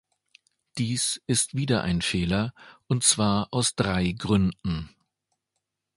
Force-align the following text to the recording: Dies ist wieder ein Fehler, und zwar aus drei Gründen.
Dies 0.79 1.21
ist 1.27 1.53
wieder 1.53 1.83
ein 1.83 2.01
Fehler, 2.01 2.55
und 2.87 3.03
zwar 3.03 3.49
aus 3.53 3.75
drei 3.75 4.13
Gründen. 4.13 4.89